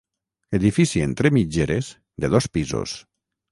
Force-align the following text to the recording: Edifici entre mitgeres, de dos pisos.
Edifici 0.59 1.03
entre 1.09 1.31
mitgeres, 1.37 1.93
de 2.25 2.33
dos 2.37 2.51
pisos. 2.59 2.99